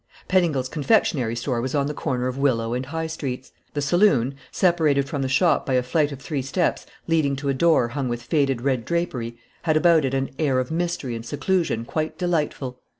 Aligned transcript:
Pettingil's 0.27 0.67
confectionery 0.67 1.35
store 1.35 1.61
was 1.61 1.75
on 1.75 1.85
the 1.85 1.93
corner 1.93 2.25
of 2.25 2.39
Willow 2.39 2.73
and 2.73 2.87
High 2.87 3.05
Streets. 3.05 3.51
The 3.75 3.83
saloon, 3.83 4.33
separated 4.51 5.07
from 5.07 5.21
the 5.21 5.29
shop 5.29 5.63
by 5.63 5.75
a 5.75 5.83
flight 5.83 6.11
of 6.11 6.19
three 6.19 6.41
steps 6.41 6.87
leading 7.05 7.35
to 7.35 7.49
a 7.49 7.53
door 7.53 7.89
hung 7.89 8.09
with 8.09 8.23
faded 8.23 8.61
red 8.63 8.83
drapery, 8.83 9.37
had 9.61 9.77
about 9.77 10.03
it 10.03 10.15
an 10.15 10.31
air 10.39 10.57
of 10.57 10.71
mystery 10.71 11.13
and 11.15 11.23
seclusion 11.23 11.85
quite 11.85 12.17
delightful. 12.17 12.79